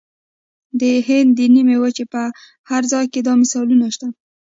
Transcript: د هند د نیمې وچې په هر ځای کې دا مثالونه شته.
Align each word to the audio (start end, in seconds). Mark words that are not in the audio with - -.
د 0.79 0.81
هند 1.07 1.29
د 1.39 1.41
نیمې 1.55 1.77
وچې 1.79 2.05
په 2.13 2.21
هر 2.69 2.81
ځای 2.91 3.05
کې 3.13 3.19
دا 3.27 3.33
مثالونه 3.41 3.85
شته. 3.95 4.07